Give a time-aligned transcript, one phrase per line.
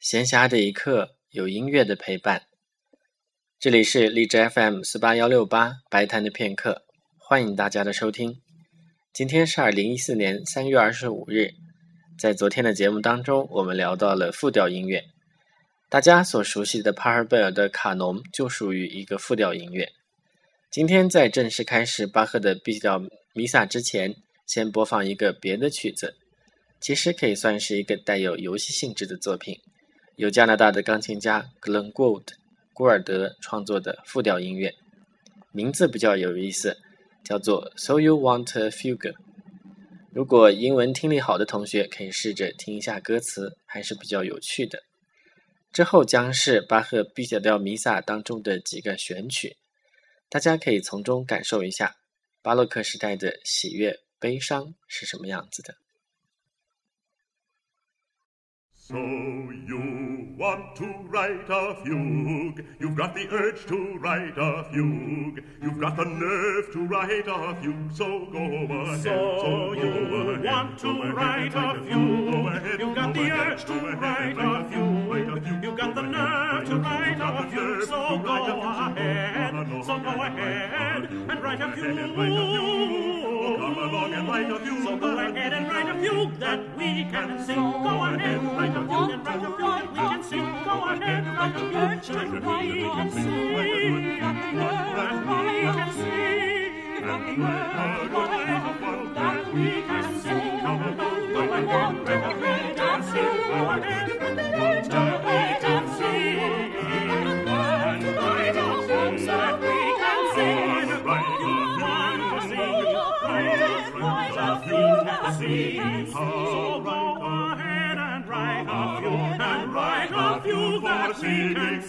[0.00, 2.46] 闲暇的一刻，有音乐的陪伴。
[3.58, 6.86] 这里是荔枝 FM 四八幺六八白谈的片刻，
[7.18, 8.40] 欢迎大家的收听。
[9.12, 11.50] 今天是二零一四年三月二十五日，
[12.18, 15.04] 在昨天的节目当中，我们聊到了复调音乐。
[15.90, 19.92] 大家所熟悉的帕尔贝尔的卡农就属于一个复调音乐。
[20.70, 23.02] 今天在正式开始巴赫的 B 调
[23.34, 26.16] 弥撒之前，先播放一个别的曲子，
[26.80, 29.60] 其实可以算是一个带有游戏性质的作品，
[30.16, 32.26] 由加拿大的钢琴家 Glenn Gould
[32.74, 34.74] 古尔德创作的复调音乐，
[35.52, 36.78] 名字比较有意思，
[37.24, 39.14] 叫做 So You Want a Fugue。
[40.12, 44.82] 如果英文听力好的同学可以试着听一下歌词，还是比较有趣的。
[45.72, 49.56] 之后将是巴赫 B 小调弥撒当中的几个选曲。
[50.28, 51.96] 大家可以从中感受一下
[52.42, 55.76] 巴洛克时代的喜悦、悲伤是什么样子的。
[58.72, 59.99] So you
[60.40, 62.64] want to write a fugue?
[62.78, 65.44] You've got the urge to write a fugue.
[65.62, 67.92] You've got the nerve to write a fugue.
[67.94, 69.02] So go ahead.
[69.02, 72.80] So you want to write a fugue?
[72.80, 75.62] You've got the urge to write a fugue.
[75.62, 77.84] You've got the nerve to write a fugue.
[77.84, 79.84] So go ahead.
[79.84, 83.19] So go ahead and write a fugue.
[83.56, 84.84] Come along and write a fugue.
[84.84, 87.56] So go ahead and write a fugue that we can sing.
[87.56, 90.64] Go ahead, write a fugue and write a fugue that we can sing.
[90.64, 93.30] Go ahead, and write a fugue that we can sing.
[93.30, 94.90] That we can sing.
[99.14, 99.89] That we can sing.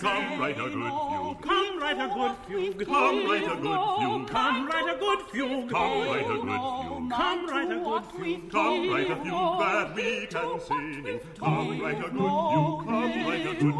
[0.00, 1.42] Come write a good fugue.
[1.42, 2.86] Come write a good fugue.
[2.86, 4.28] Come write a good fugue.
[4.30, 5.70] Come write a good fugue.
[5.70, 7.10] Come write a good fugue.
[7.10, 8.50] Come write a good fugue.
[8.50, 11.20] Come write a fugue that we can sing.
[11.38, 12.86] Come write a good fugue.
[12.86, 13.74] Come write a good fugue.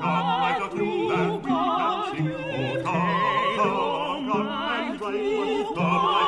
[0.00, 2.32] Come write a fugue that we can sing.
[2.40, 3.12] Oh, come,
[3.56, 5.74] come, come and write one.
[5.74, 6.27] Come write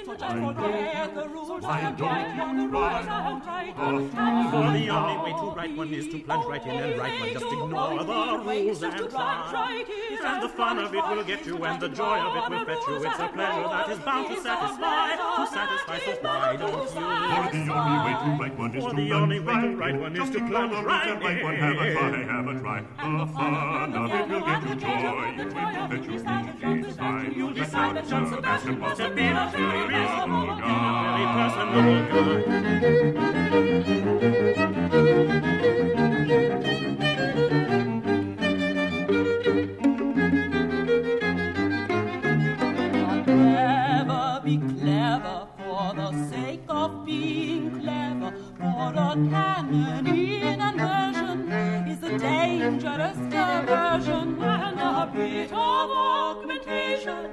[0.21, 4.09] So just forget the rules and write one.
[4.51, 7.33] For the only way to write one is to plunge right in and write one.
[7.33, 9.83] Just ignore the rules and try.
[10.23, 12.87] And the fun of it will get you, and the joy of it will fetch
[12.87, 12.95] you.
[13.03, 15.97] It's a pleasure that is bound to satisfy, to satisfy.
[16.05, 17.65] So why don't For you?
[17.65, 19.99] the only way to write one is For to the only way to right write
[19.99, 21.55] one is to plunge the rules right one.
[21.55, 22.81] Have a try, have a try.
[22.81, 25.33] The fun of it will get you joy.
[25.41, 26.19] It will fetch you
[26.63, 27.33] each time.
[27.35, 31.33] You'll decide that Johann Sebastian as a have been a very personal very guide.
[31.37, 33.41] personal guy.
[43.27, 48.31] Never be clever for the sake of being clever.
[48.57, 51.51] For a canon in inversion
[51.87, 55.90] is a dangerous diversion, and a bit of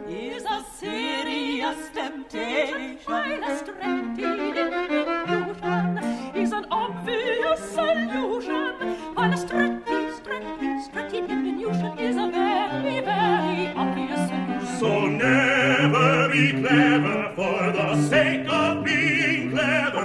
[0.09, 2.99] is a serious temptation.
[3.09, 4.19] Illustrated
[4.99, 5.99] illusion
[6.35, 8.75] is an obvious solution,
[9.17, 14.79] a stretto, stretto, stretto diminution is a very, very obvious solution.
[14.81, 20.05] So never be clever for the sake of being clever,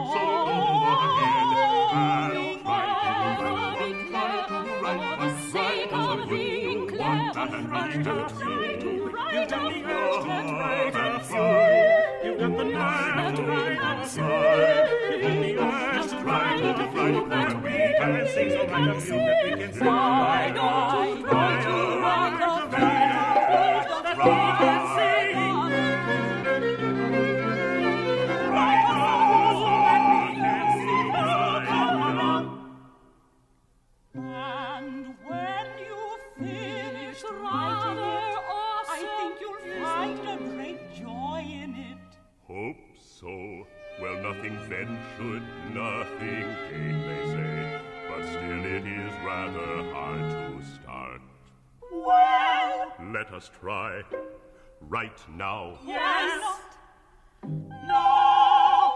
[7.41, 7.71] a the fugue.
[7.71, 9.65] urge to write a
[10.21, 11.49] Write a fugue.
[12.23, 14.21] You've got the nerve to a fugue.
[14.21, 14.29] fugue.
[15.11, 17.31] You've got the urge to write a fugue.
[17.31, 19.85] And we can sing so write a fugue that we can sing.
[19.87, 24.50] Why don't you try to write a fugue that we can sing?
[55.29, 55.77] Now.
[55.85, 56.59] yes.
[57.87, 58.93] No,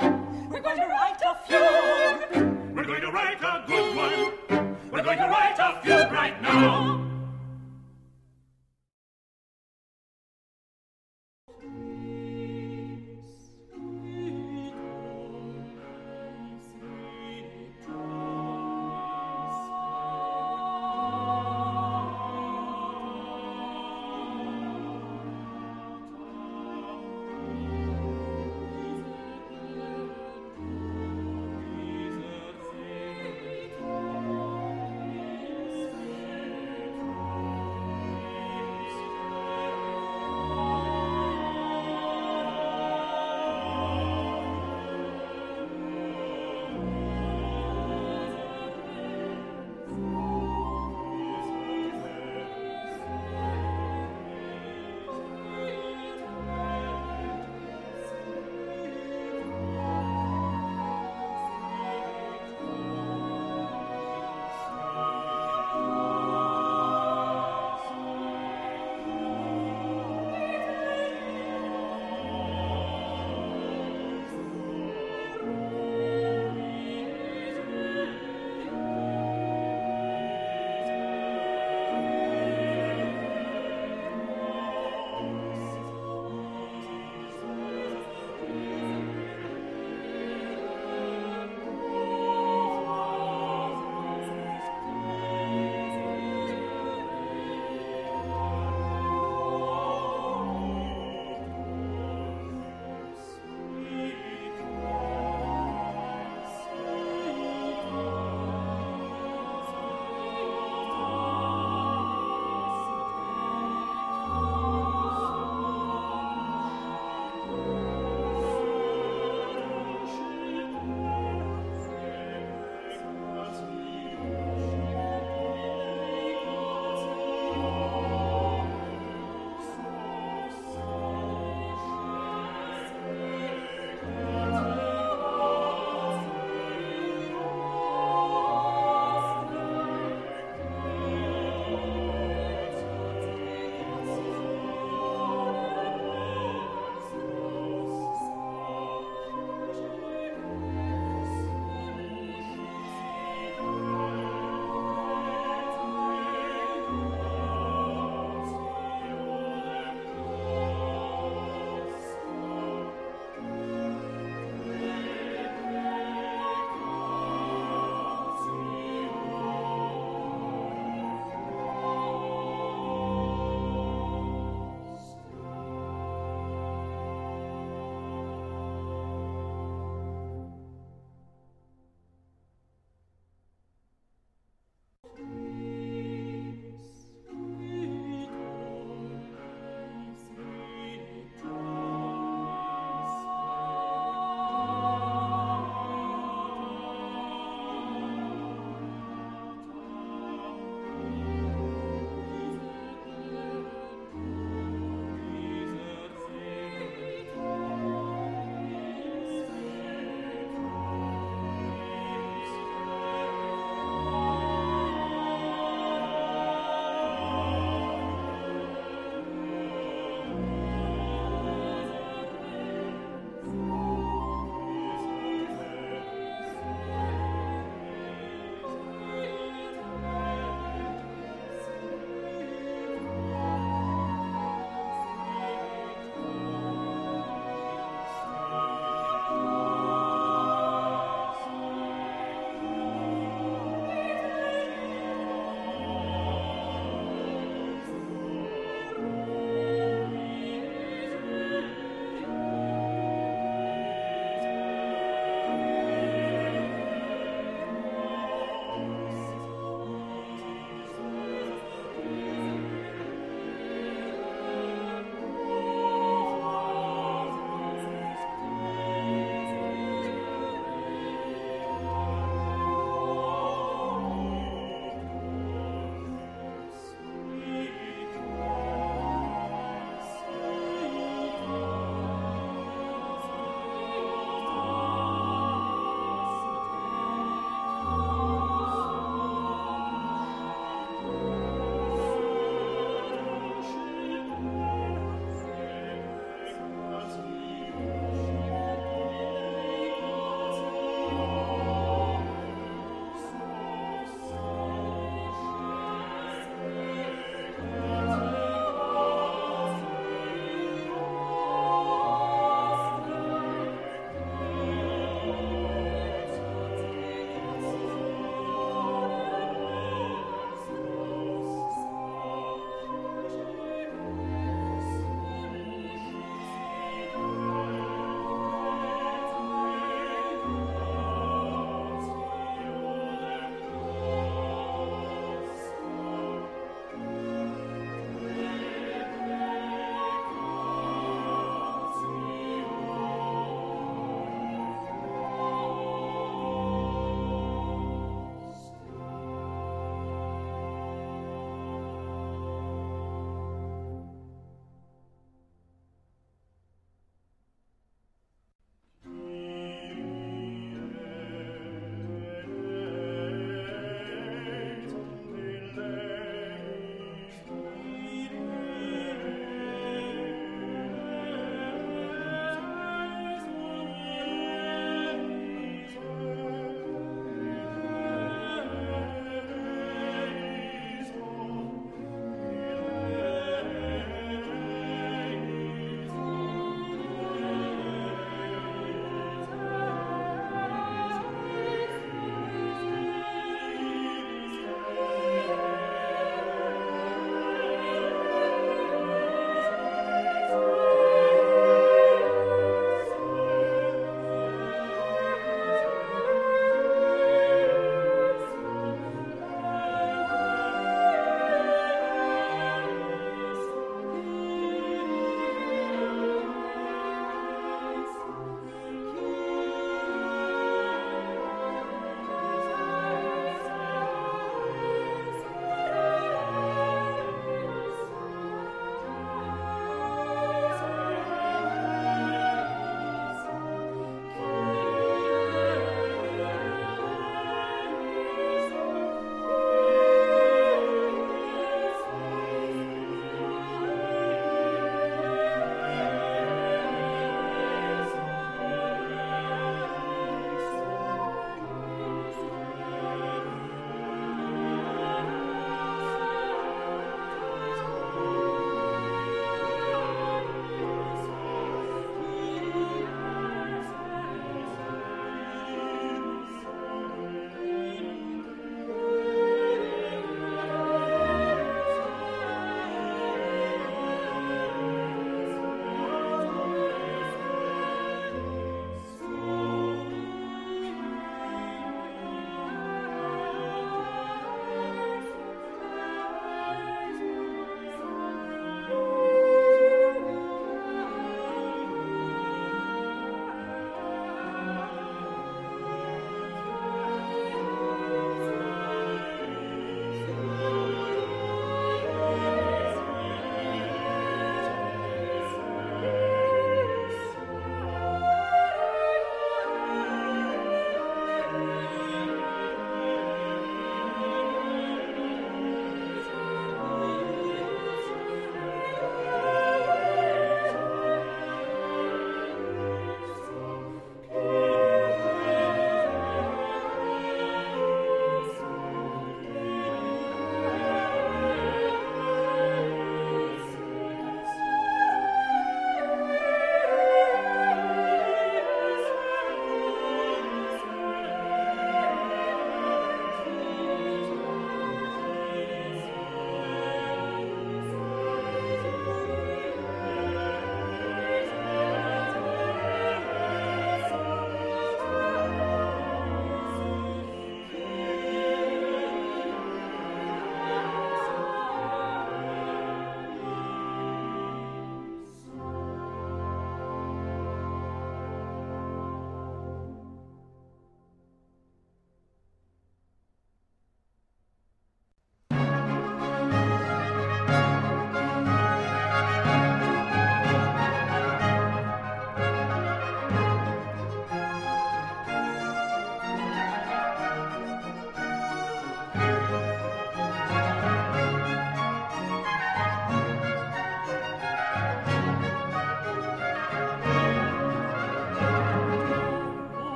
[0.49, 2.75] we're going to write a fugue.
[2.75, 4.77] We're going to write a good one.
[4.91, 7.04] We're going to write a fugue right now.